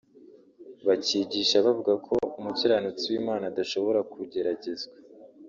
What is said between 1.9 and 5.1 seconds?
ko umukiranutsi w’Imana adashobora kugeragezwa